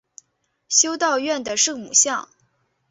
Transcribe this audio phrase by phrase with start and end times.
[0.67, 2.27] 修道院的圣母像。